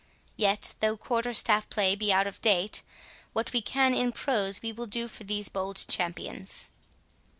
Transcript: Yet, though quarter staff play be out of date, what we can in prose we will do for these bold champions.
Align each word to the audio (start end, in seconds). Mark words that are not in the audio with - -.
Yet, 0.35 0.73
though 0.79 0.97
quarter 0.97 1.31
staff 1.31 1.69
play 1.69 1.95
be 1.95 2.11
out 2.11 2.25
of 2.25 2.41
date, 2.41 2.81
what 3.33 3.53
we 3.53 3.61
can 3.61 3.93
in 3.93 4.11
prose 4.11 4.59
we 4.59 4.71
will 4.71 4.87
do 4.87 5.07
for 5.07 5.25
these 5.25 5.47
bold 5.47 5.85
champions. 5.87 6.71